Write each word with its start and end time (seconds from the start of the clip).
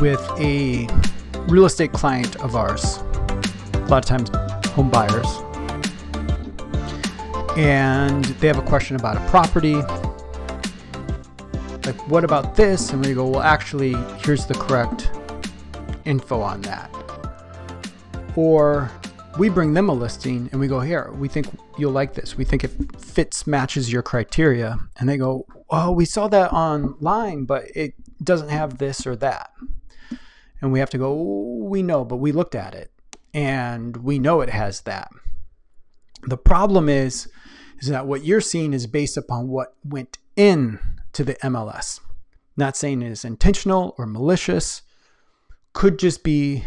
with 0.00 0.20
a 0.38 0.88
real 1.48 1.64
estate 1.64 1.92
client 1.92 2.36
of 2.36 2.54
ours, 2.54 2.98
a 3.74 3.86
lot 3.88 3.98
of 3.98 4.04
times 4.04 4.30
home 4.70 4.90
buyers, 4.90 5.26
and 7.56 8.24
they 8.24 8.46
have 8.46 8.58
a 8.58 8.62
question 8.62 8.96
about 8.96 9.16
a 9.16 9.30
property. 9.30 9.74
Like, 11.86 12.08
what 12.08 12.24
about 12.24 12.56
this? 12.56 12.90
And 12.90 13.04
we 13.04 13.14
go, 13.14 13.26
well, 13.26 13.40
actually, 13.40 13.94
here's 14.24 14.44
the 14.44 14.54
correct 14.54 15.10
info 16.04 16.40
on 16.40 16.60
that. 16.62 16.90
Or 18.34 18.90
we 19.38 19.48
bring 19.48 19.72
them 19.72 19.88
a 19.88 19.92
listing 19.94 20.48
and 20.50 20.60
we 20.60 20.66
go, 20.66 20.80
here, 20.80 21.10
we 21.12 21.28
think 21.28 21.46
you'll 21.78 21.92
like 21.92 22.14
this. 22.14 22.36
We 22.36 22.44
think 22.44 22.64
it 22.64 22.72
fits, 23.00 23.46
matches 23.46 23.90
your 23.90 24.02
criteria. 24.02 24.78
And 24.98 25.08
they 25.08 25.16
go, 25.16 25.46
oh, 25.70 25.92
we 25.92 26.04
saw 26.04 26.28
that 26.28 26.52
online, 26.52 27.44
but 27.44 27.64
it 27.74 27.94
doesn't 28.22 28.48
have 28.48 28.78
this 28.78 29.06
or 29.06 29.16
that 29.16 29.50
and 30.60 30.72
we 30.72 30.78
have 30.78 30.90
to 30.90 30.98
go, 30.98 31.14
we 31.14 31.82
know, 31.82 32.04
but 32.04 32.16
we 32.16 32.32
looked 32.32 32.54
at 32.54 32.74
it 32.74 32.90
and 33.34 33.96
we 33.98 34.18
know 34.18 34.40
it 34.40 34.50
has 34.50 34.82
that. 34.82 35.10
The 36.22 36.38
problem 36.38 36.88
is, 36.88 37.28
is 37.78 37.88
that 37.88 38.06
what 38.06 38.24
you're 38.24 38.40
seeing 38.40 38.72
is 38.72 38.86
based 38.86 39.16
upon 39.16 39.48
what 39.48 39.74
went 39.84 40.18
in 40.34 40.78
to 41.12 41.24
the 41.24 41.34
MLS. 41.34 42.00
Not 42.56 42.76
saying 42.76 43.02
it 43.02 43.10
is 43.10 43.24
intentional 43.24 43.94
or 43.98 44.06
malicious, 44.06 44.82
could 45.74 45.98
just 45.98 46.24
be 46.24 46.64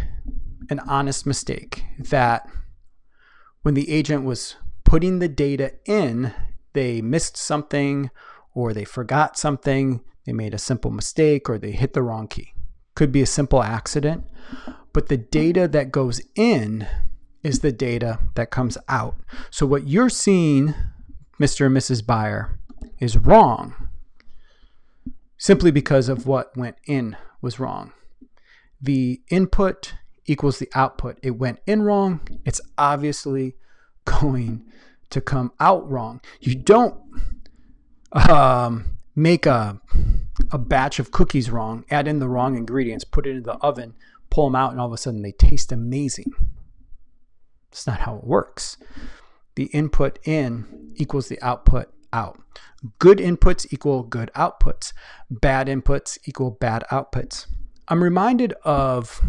an 0.69 0.79
honest 0.81 1.25
mistake 1.25 1.83
that 1.97 2.47
when 3.63 3.73
the 3.73 3.89
agent 3.89 4.23
was 4.23 4.55
putting 4.83 5.17
the 5.17 5.27
data 5.27 5.73
in, 5.85 6.31
they 6.73 7.01
missed 7.01 7.35
something 7.35 8.11
or 8.53 8.71
they 8.71 8.85
forgot 8.85 9.37
something, 9.37 10.01
they 10.25 10.33
made 10.33 10.53
a 10.53 10.59
simple 10.59 10.91
mistake 10.91 11.49
or 11.49 11.57
they 11.57 11.71
hit 11.71 11.93
the 11.93 12.03
wrong 12.03 12.27
key 12.27 12.53
could 12.99 13.13
be 13.13 13.21
a 13.21 13.25
simple 13.25 13.63
accident, 13.63 14.25
but 14.91 15.07
the 15.07 15.15
data 15.15 15.69
that 15.69 15.89
goes 15.89 16.19
in 16.35 16.85
is 17.43 17.61
the 17.61 17.71
data 17.71 18.19
that 18.35 18.51
comes 18.51 18.77
out. 18.89 19.15
So 19.49 19.65
what 19.65 19.87
you're 19.87 20.09
seeing, 20.09 20.73
Mr. 21.39 21.67
and 21.67 21.77
Mrs. 21.77 22.05
Buyer, 22.05 22.59
is 22.99 23.15
wrong 23.15 23.87
simply 25.37 25.71
because 25.71 26.09
of 26.09 26.27
what 26.27 26.57
went 26.57 26.75
in 26.87 27.15
was 27.39 27.57
wrong. 27.57 27.93
The 28.81 29.21
input 29.29 29.93
equals 30.25 30.59
the 30.59 30.69
output. 30.75 31.19
It 31.23 31.37
went 31.37 31.59
in 31.65 31.83
wrong, 31.83 32.19
it's 32.43 32.59
obviously 32.77 33.55
going 34.03 34.65
to 35.09 35.21
come 35.21 35.53
out 35.61 35.89
wrong. 35.89 36.19
You 36.41 36.55
don't 36.55 36.99
um, 38.11 38.97
make 39.15 39.45
a 39.45 39.79
a 40.51 40.57
batch 40.57 40.99
of 40.99 41.11
cookies 41.11 41.49
wrong, 41.49 41.85
add 41.89 42.07
in 42.07 42.19
the 42.19 42.29
wrong 42.29 42.57
ingredients, 42.57 43.03
put 43.03 43.27
it 43.27 43.35
in 43.35 43.43
the 43.43 43.55
oven, 43.55 43.93
pull 44.29 44.45
them 44.45 44.55
out, 44.55 44.71
and 44.71 44.79
all 44.79 44.87
of 44.87 44.93
a 44.93 44.97
sudden 44.97 45.21
they 45.21 45.31
taste 45.31 45.71
amazing. 45.71 46.31
That's 47.69 47.87
not 47.87 48.01
how 48.01 48.15
it 48.17 48.23
works. 48.23 48.77
The 49.55 49.65
input 49.65 50.19
in 50.25 50.93
equals 50.95 51.27
the 51.27 51.41
output 51.41 51.93
out. 52.11 52.39
Good 52.97 53.17
inputs 53.19 53.71
equal 53.71 54.03
good 54.03 54.31
outputs. 54.35 54.93
Bad 55.29 55.67
inputs 55.67 56.17
equal 56.25 56.51
bad 56.51 56.83
outputs. 56.91 57.47
I'm 57.87 58.03
reminded 58.03 58.53
of 58.63 59.21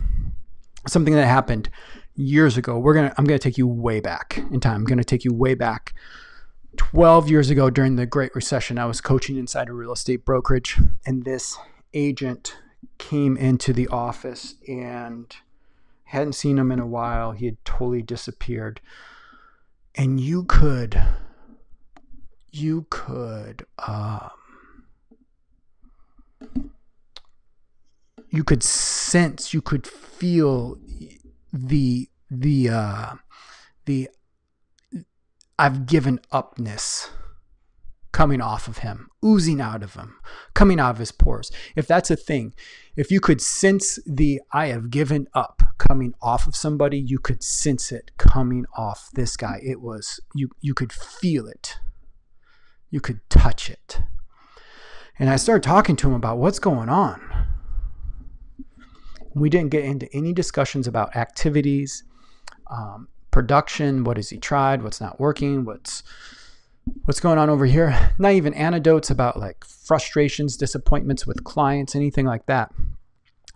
something 0.87 1.15
that 1.15 1.27
happened 1.27 1.69
years 2.15 2.57
ago. 2.57 2.79
We're 2.79 2.95
gonna 2.95 3.15
I'm 3.19 3.25
gonna 3.25 3.39
take 3.39 3.59
you 3.59 3.67
way 3.67 4.01
back 4.01 4.39
in 4.51 4.61
time. 4.61 4.77
I'm 4.77 4.85
gonna 4.85 5.05
take 5.05 5.25
you 5.25 5.35
way 5.35 5.55
back 5.55 5.95
12 6.77 7.29
years 7.29 7.51
ago 7.51 7.71
during 7.71 7.97
the 7.97 8.07
Great 8.07 8.35
Recession, 8.35 8.79
I 8.79 8.87
was 8.87 9.01
coaching 9.01 9.37
inside 9.37 9.69
a 9.69 9.73
real 9.73 9.93
estate 9.93 10.25
brokerage, 10.25 10.79
and 11.05 11.25
this 11.25 11.57
agent 11.95 12.57
came 12.99 13.37
into 13.37 13.73
the 13.73 13.89
office 13.89 14.55
and 14.69 15.35
hadn't 16.05 16.35
seen 16.35 16.59
him 16.59 16.71
in 16.71 16.79
a 16.79 16.87
while. 16.87 17.33
He 17.33 17.47
had 17.47 17.65
totally 17.65 18.03
disappeared. 18.03 18.81
And 19.95 20.21
you 20.21 20.45
could, 20.45 21.01
you 22.53 22.87
could, 22.91 23.67
um, 23.79 24.31
you 28.29 28.45
could 28.45 28.63
sense, 28.63 29.53
you 29.53 29.61
could 29.61 29.87
feel 29.87 30.79
the, 31.53 32.09
the, 32.31 32.69
uh, 32.69 33.15
the 33.87 34.09
I've 35.61 35.85
given 35.85 36.21
upness 36.33 37.11
coming 38.13 38.41
off 38.41 38.67
of 38.67 38.79
him, 38.79 39.11
oozing 39.23 39.61
out 39.61 39.83
of 39.83 39.93
him, 39.93 40.17
coming 40.55 40.81
out 40.81 40.93
of 40.93 40.99
his 40.99 41.13
pores. 41.13 41.53
If 41.77 41.87
that's 41.87 42.11
a 42.11 42.17
thing, 42.17 42.55
if 42.97 43.11
you 43.11 43.21
could 43.21 43.43
sense 43.43 43.99
the 44.07 44.41
I 44.55 44.69
have 44.69 44.89
given 44.89 45.29
up 45.35 45.63
coming 45.77 46.15
off 46.23 46.47
of 46.47 46.57
somebody, 46.57 46.99
you 46.99 47.19
could 47.19 47.43
sense 47.43 47.93
it 47.93 48.11
coming 48.17 48.65
off 48.75 49.11
this 49.13 49.37
guy. 49.37 49.61
It 49.63 49.83
was 49.83 50.19
you 50.35 50.49
you 50.63 50.73
could 50.73 50.95
feel 50.95 51.47
it. 51.47 51.79
You 52.89 53.03
could 53.03 53.21
touch 53.29 53.69
it. 53.69 54.01
And 55.19 55.29
I 55.29 55.37
started 55.37 55.63
talking 55.63 55.95
to 55.97 56.09
him 56.09 56.15
about 56.15 56.39
what's 56.39 56.59
going 56.59 56.89
on. 56.89 57.21
We 59.35 59.51
didn't 59.51 59.73
get 59.73 59.85
into 59.85 60.09
any 60.15 60.33
discussions 60.33 60.87
about 60.87 61.15
activities, 61.15 62.03
um, 62.71 63.09
production. 63.31 64.05
What 64.05 64.17
has 64.17 64.31
he 64.31 64.39
tried? 64.39 64.83
What's 64.83 65.01
not 65.01 65.21
working? 65.21 65.65
What's 65.65 66.03
what's 67.05 67.21
going 67.21 67.39
on 67.39 67.51
over 67.51 67.67
here? 67.67 68.13
Not 68.19 68.33
even 68.33 68.55
anecdotes 68.55 69.11
about 69.11 69.39
like 69.39 69.65
frustrations, 69.65 70.57
disappointments 70.57 71.27
with 71.27 71.45
clients, 71.45 71.95
anything 71.95 72.27
like 72.27 72.47
that. 72.47 72.73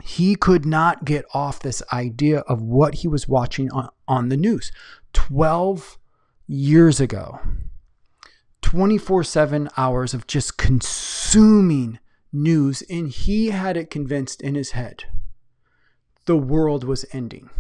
He 0.03 0.35
could 0.35 0.67
not 0.67 1.05
get 1.05 1.25
off 1.33 1.61
this 1.61 1.81
idea 1.93 2.41
of 2.41 2.61
what 2.61 2.97
he 2.97 3.09
was 3.09 3.29
watching 3.29 3.71
on, 3.71 3.91
on 4.09 4.29
the 4.29 4.37
news 4.37 4.73
12 5.13 5.99
years 6.49 7.01
ago. 7.01 7.39
24 8.63 9.23
7 9.23 9.69
hours 9.77 10.15
of 10.15 10.27
just 10.27 10.59
consuming 10.59 12.01
news, 12.33 12.83
and 12.91 13.09
he 13.09 13.51
had 13.51 13.77
it 13.77 13.91
convinced 13.91 14.43
in 14.43 14.55
his 14.57 14.73
head 14.73 15.05
the 16.27 16.37
world 16.37 16.85
was 16.85 17.05
ending 17.13 17.51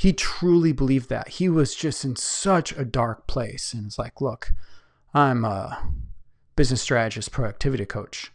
he 0.00 0.14
truly 0.14 0.72
believed 0.72 1.10
that. 1.10 1.28
He 1.28 1.50
was 1.50 1.74
just 1.74 2.06
in 2.06 2.16
such 2.16 2.72
a 2.72 2.86
dark 2.86 3.26
place. 3.26 3.74
And 3.74 3.84
it's 3.84 3.98
like, 3.98 4.22
look, 4.22 4.50
I'm 5.12 5.44
a 5.44 5.92
business 6.56 6.80
strategist, 6.80 7.32
productivity 7.32 7.84
coach. 7.84 8.32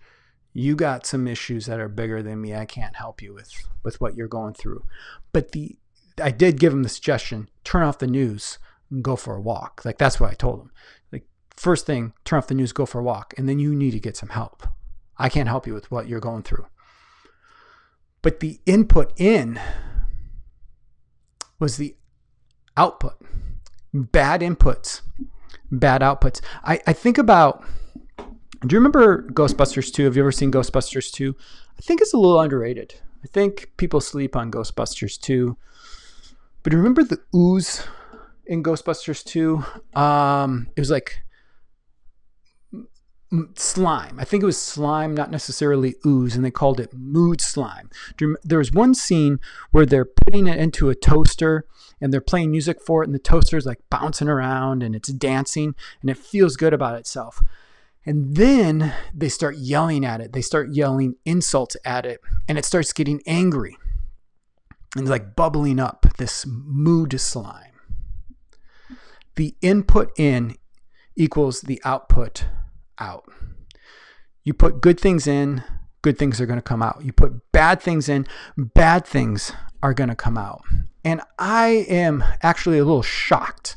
You 0.53 0.75
got 0.75 1.07
some 1.07 1.27
issues 1.27 1.65
that 1.65 1.79
are 1.79 1.89
bigger 1.89 2.21
than 2.21 2.39
me. 2.39 2.53
I 2.53 2.65
can't 2.65 2.95
help 2.95 3.19
you 3.19 3.33
with 3.33 3.51
with 3.81 3.99
what 3.99 4.15
you're 4.15 4.27
going 4.27 4.53
through. 4.53 4.83
But 5.33 5.53
the 5.53 5.75
I 6.21 6.29
did 6.29 6.59
give 6.59 6.71
him 6.71 6.83
the 6.83 6.87
suggestion, 6.89 7.49
turn 7.63 7.81
off 7.81 7.97
the 7.97 8.05
news 8.05 8.59
and 8.91 9.03
go 9.03 9.15
for 9.15 9.35
a 9.35 9.41
walk. 9.41 9.81
Like 9.83 9.97
that's 9.97 10.19
what 10.19 10.29
I 10.29 10.35
told 10.35 10.59
him. 10.61 10.71
Like 11.11 11.25
first 11.57 11.87
thing, 11.87 12.13
turn 12.25 12.37
off 12.37 12.45
the 12.45 12.53
news, 12.53 12.73
go 12.73 12.85
for 12.85 12.99
a 12.99 13.03
walk, 13.03 13.33
and 13.39 13.49
then 13.49 13.57
you 13.57 13.73
need 13.73 13.91
to 13.91 13.99
get 13.99 14.15
some 14.15 14.29
help. 14.29 14.67
I 15.17 15.29
can't 15.29 15.49
help 15.49 15.65
you 15.65 15.73
with 15.73 15.89
what 15.89 16.07
you're 16.07 16.19
going 16.19 16.43
through. 16.43 16.67
But 18.21 18.39
the 18.39 18.59
input 18.67 19.19
in 19.19 19.59
was 21.59 21.77
the 21.77 21.95
output. 22.77 23.15
Bad 23.93 24.41
inputs, 24.41 25.01
bad 25.71 26.01
outputs. 26.01 26.41
I, 26.63 26.79
I 26.85 26.93
think 26.93 27.17
about 27.17 27.63
do 28.17 28.73
you 28.73 28.79
remember 28.79 29.23
Ghostbusters 29.29 29.93
2? 29.93 30.05
Have 30.05 30.15
you 30.15 30.23
ever 30.23 30.31
seen 30.31 30.51
Ghostbusters 30.51 31.11
2? 31.11 31.35
I 31.77 31.81
think 31.81 32.01
it's 32.01 32.13
a 32.13 32.17
little 32.17 32.39
underrated. 32.39 32.95
I 33.23 33.27
think 33.27 33.71
people 33.77 34.01
sleep 34.01 34.35
on 34.35 34.51
Ghostbusters 34.51 35.19
2. 35.19 35.55
But 36.63 36.73
remember 36.73 37.03
the 37.03 37.19
ooze 37.35 37.85
in 38.47 38.63
Ghostbusters 38.63 39.23
2? 39.23 39.63
Um, 39.99 40.69
it 40.75 40.79
was 40.79 40.89
like 40.89 41.24
slime. 43.55 44.19
I 44.19 44.23
think 44.23 44.43
it 44.43 44.45
was 44.45 44.61
slime, 44.61 45.13
not 45.13 45.31
necessarily 45.31 45.95
ooze, 46.05 46.35
and 46.35 46.45
they 46.45 46.51
called 46.51 46.79
it 46.79 46.93
mood 46.93 47.41
slime. 47.41 47.89
There 48.43 48.59
was 48.59 48.71
one 48.71 48.93
scene 48.93 49.39
where 49.71 49.85
they're 49.85 50.05
putting 50.05 50.47
it 50.47 50.59
into 50.59 50.89
a 50.89 50.95
toaster 50.95 51.65
and 51.99 52.13
they're 52.13 52.21
playing 52.21 52.51
music 52.51 52.81
for 52.81 53.01
it, 53.01 53.07
and 53.07 53.15
the 53.15 53.19
toaster 53.19 53.57
is 53.57 53.65
like 53.65 53.79
bouncing 53.89 54.27
around 54.27 54.83
and 54.83 54.95
it's 54.95 55.09
dancing 55.09 55.75
and 56.01 56.09
it 56.09 56.17
feels 56.17 56.55
good 56.55 56.73
about 56.73 56.99
itself. 56.99 57.41
And 58.05 58.35
then 58.35 58.93
they 59.13 59.29
start 59.29 59.57
yelling 59.57 60.05
at 60.05 60.21
it. 60.21 60.31
They 60.31 60.41
start 60.41 60.69
yelling 60.71 61.15
insults 61.25 61.75
at 61.83 62.05
it, 62.05 62.21
and 62.47 62.57
it 62.57 62.65
starts 62.65 62.93
getting 62.93 63.21
angry 63.25 63.77
and 64.95 65.09
like 65.09 65.35
bubbling 65.35 65.79
up 65.79 66.05
this 66.17 66.45
mood 66.47 67.19
slime. 67.19 67.71
The 69.35 69.55
input 69.61 70.11
in 70.17 70.55
equals 71.15 71.61
the 71.61 71.81
output 71.83 72.45
out. 72.99 73.25
You 74.43 74.53
put 74.53 74.81
good 74.81 74.99
things 74.99 75.27
in, 75.27 75.63
good 76.01 76.17
things 76.17 76.39
are 76.39 76.45
going 76.45 76.59
to 76.59 76.63
come 76.63 76.83
out. 76.83 77.01
You 77.03 77.11
put 77.11 77.51
bad 77.51 77.81
things 77.81 78.07
in, 78.07 78.27
bad 78.57 79.05
things 79.05 79.51
are 79.81 79.93
going 79.93 80.09
to 80.09 80.15
come 80.15 80.37
out. 80.37 80.63
And 81.03 81.21
I 81.39 81.85
am 81.89 82.23
actually 82.41 82.77
a 82.77 82.85
little 82.85 83.01
shocked 83.01 83.75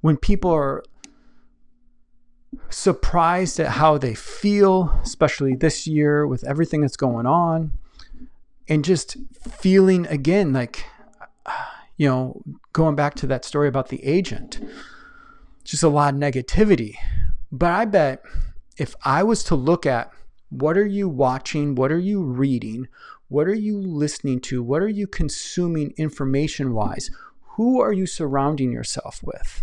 when 0.00 0.16
people 0.16 0.50
are 0.50 0.82
surprised 2.70 3.60
at 3.60 3.68
how 3.68 3.98
they 3.98 4.14
feel, 4.14 4.98
especially 5.02 5.54
this 5.54 5.86
year 5.86 6.26
with 6.26 6.44
everything 6.44 6.80
that's 6.80 6.96
going 6.96 7.26
on, 7.26 7.72
and 8.68 8.84
just 8.84 9.16
feeling 9.48 10.06
again 10.06 10.52
like, 10.52 10.84
you 11.96 12.08
know, 12.08 12.42
going 12.72 12.94
back 12.94 13.14
to 13.16 13.26
that 13.26 13.44
story 13.44 13.68
about 13.68 13.88
the 13.88 14.04
agent, 14.04 14.60
just 15.64 15.82
a 15.82 15.88
lot 15.88 16.14
of 16.14 16.20
negativity. 16.20 16.94
But 17.50 17.70
I 17.70 17.84
bet 17.84 18.22
if 18.78 18.94
I 19.04 19.22
was 19.22 19.44
to 19.44 19.54
look 19.54 19.86
at 19.86 20.10
what 20.50 20.78
are 20.78 20.86
you 20.86 21.08
watching, 21.08 21.74
what 21.74 21.92
are 21.92 21.98
you 21.98 22.22
reading, 22.22 22.88
what 23.28 23.46
are 23.46 23.54
you 23.54 23.78
listening 23.78 24.40
to, 24.40 24.62
what 24.62 24.82
are 24.82 24.88
you 24.88 25.06
consuming 25.06 25.92
information 25.96 26.72
wise, 26.72 27.10
who 27.56 27.80
are 27.80 27.92
you 27.92 28.06
surrounding 28.06 28.72
yourself 28.72 29.20
with? 29.22 29.62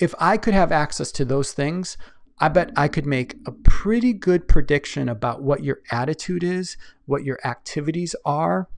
if 0.00 0.14
I 0.18 0.36
could 0.36 0.54
have 0.54 0.72
access 0.72 1.10
to 1.12 1.24
those 1.24 1.52
things, 1.52 1.96
I 2.38 2.48
bet 2.48 2.70
I 2.76 2.88
could 2.88 3.06
make 3.06 3.36
a 3.46 3.52
pretty 3.52 4.12
good 4.12 4.46
prediction 4.46 5.08
about 5.08 5.42
what 5.42 5.64
your 5.64 5.80
attitude 5.90 6.44
is, 6.44 6.76
what 7.06 7.24
your 7.24 7.38
activities 7.44 8.14
are, 8.24 8.68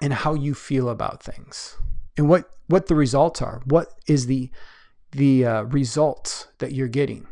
and 0.00 0.12
how 0.12 0.34
you 0.34 0.54
feel 0.54 0.88
about 0.88 1.22
things, 1.22 1.76
and 2.16 2.28
what 2.28 2.48
what 2.68 2.86
the 2.86 2.94
results 2.94 3.42
are. 3.42 3.62
What 3.66 3.88
is 4.06 4.26
the 4.26 4.50
the 5.12 5.44
uh, 5.44 5.62
results 5.64 6.48
that 6.58 6.72
you're 6.72 6.88
getting, 6.88 7.26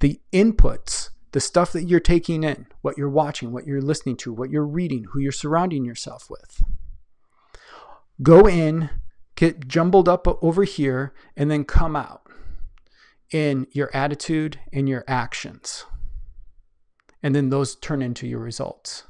the 0.00 0.20
inputs, 0.32 1.10
the 1.32 1.40
stuff 1.40 1.72
that 1.72 1.84
you're 1.84 2.00
taking 2.00 2.44
in, 2.44 2.66
what 2.82 2.96
you're 2.96 3.08
watching, 3.08 3.52
what 3.52 3.66
you're 3.66 3.82
listening 3.82 4.16
to, 4.18 4.32
what 4.32 4.50
you're 4.50 4.66
reading, 4.66 5.06
who 5.12 5.20
you're 5.20 5.32
surrounding 5.32 5.84
yourself 5.84 6.28
with. 6.30 6.62
Go 8.22 8.48
in, 8.48 8.90
get 9.34 9.66
jumbled 9.66 10.08
up 10.08 10.26
over 10.42 10.64
here, 10.64 11.12
and 11.36 11.50
then 11.50 11.64
come 11.64 11.96
out 11.96 12.22
in 13.30 13.66
your 13.72 13.90
attitude 13.94 14.60
and 14.72 14.88
your 14.88 15.04
actions. 15.08 15.84
And 17.22 17.34
then 17.34 17.48
those 17.48 17.74
turn 17.74 18.02
into 18.02 18.26
your 18.28 18.38
results. 18.38 19.04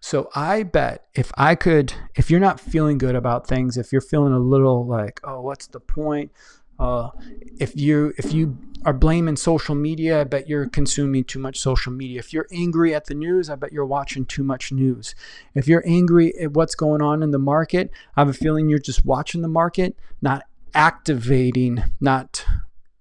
So 0.00 0.30
I 0.34 0.62
bet 0.62 1.06
if 1.14 1.32
I 1.36 1.54
could, 1.54 1.92
if 2.14 2.30
you're 2.30 2.38
not 2.38 2.60
feeling 2.60 2.98
good 2.98 3.16
about 3.16 3.48
things, 3.48 3.76
if 3.76 3.90
you're 3.90 4.00
feeling 4.00 4.32
a 4.32 4.38
little 4.38 4.86
like, 4.86 5.20
oh, 5.24 5.40
what's 5.40 5.66
the 5.66 5.80
point? 5.80 6.30
Uh, 6.78 7.10
if 7.58 7.76
you 7.76 8.12
if 8.16 8.32
you 8.32 8.56
are 8.84 8.92
blaming 8.92 9.36
social 9.36 9.74
media, 9.74 10.20
I 10.20 10.24
bet 10.24 10.48
you're 10.48 10.68
consuming 10.68 11.24
too 11.24 11.38
much 11.38 11.58
social 11.58 11.92
media. 11.92 12.20
If 12.20 12.32
you're 12.32 12.46
angry 12.52 12.94
at 12.94 13.06
the 13.06 13.14
news, 13.14 13.50
I 13.50 13.56
bet 13.56 13.72
you're 13.72 13.84
watching 13.84 14.24
too 14.24 14.44
much 14.44 14.70
news. 14.70 15.14
If 15.54 15.66
you're 15.66 15.82
angry 15.86 16.32
at 16.40 16.52
what's 16.52 16.74
going 16.74 17.02
on 17.02 17.22
in 17.22 17.32
the 17.32 17.38
market, 17.38 17.90
I 18.16 18.20
have 18.20 18.28
a 18.28 18.32
feeling 18.32 18.68
you're 18.68 18.78
just 18.78 19.04
watching 19.04 19.42
the 19.42 19.48
market, 19.48 19.96
not 20.22 20.44
activating, 20.74 21.82
not 22.00 22.46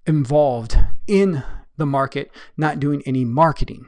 involved 0.05 0.77
in 1.05 1.43
the 1.77 1.85
market, 1.85 2.31
not 2.55 2.79
doing 2.79 3.03
any 3.05 3.23
marketing. 3.23 3.85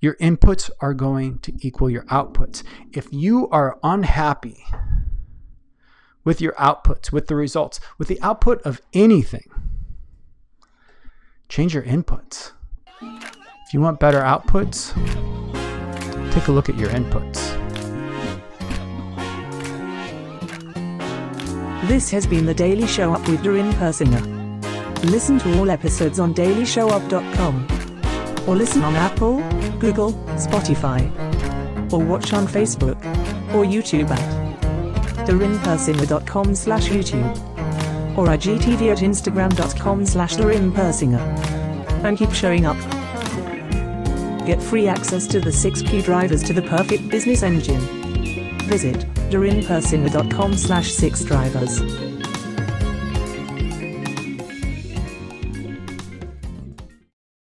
Your 0.00 0.14
inputs 0.16 0.70
are 0.80 0.94
going 0.94 1.40
to 1.40 1.52
equal 1.60 1.90
your 1.90 2.04
outputs. 2.04 2.62
If 2.92 3.08
you 3.10 3.48
are 3.48 3.80
unhappy 3.82 4.64
with 6.24 6.40
your 6.40 6.52
outputs, 6.54 7.12
with 7.12 7.26
the 7.26 7.34
results, 7.34 7.80
with 7.98 8.08
the 8.08 8.20
output 8.22 8.60
of 8.62 8.80
anything, 8.92 9.50
change 11.48 11.74
your 11.74 11.84
inputs. 11.84 12.52
If 13.00 13.74
you 13.74 13.80
want 13.80 14.00
better 14.00 14.20
outputs, 14.20 14.94
take 16.32 16.48
a 16.48 16.52
look 16.52 16.68
at 16.68 16.76
your 16.76 16.90
inputs. 16.90 17.56
This 21.86 22.10
has 22.10 22.26
been 22.26 22.44
the 22.44 22.54
Daily 22.54 22.86
Show 22.86 23.14
Up 23.14 23.26
with 23.28 23.42
Dorin 23.42 23.72
Persinger. 23.72 24.22
Listen 25.04 25.38
to 25.38 25.58
all 25.58 25.70
episodes 25.70 26.18
on 26.18 26.34
dailyshowup.com. 26.34 27.66
Or 28.46 28.56
listen 28.56 28.82
on 28.82 28.94
Apple, 28.96 29.38
Google, 29.78 30.12
Spotify. 30.36 31.10
Or 31.92 32.02
watch 32.02 32.32
on 32.32 32.46
Facebook 32.46 32.98
or 33.54 33.64
YouTube 33.64 34.10
at 34.10 34.37
dorinpersinger.com 35.28 36.54
slash 36.54 36.88
YouTube. 36.88 37.36
Or 38.16 38.26
IGTV 38.26 38.90
at 38.90 38.98
instagram.com 38.98 40.06
slash 40.06 40.36
dorinpersinger. 40.36 41.20
And 42.04 42.16
keep 42.16 42.32
showing 42.32 42.64
up. 42.66 42.76
Get 44.46 44.62
free 44.62 44.88
access 44.88 45.26
to 45.26 45.40
the 45.40 45.52
six 45.52 45.82
key 45.82 46.00
drivers 46.00 46.42
to 46.44 46.54
the 46.54 46.62
perfect 46.62 47.10
business 47.10 47.42
engine. 47.42 47.80
Visit 48.66 48.96
dorinpersinger.com 49.30 50.56
slash 50.56 50.90
six 50.90 51.22
drivers. 51.22 52.07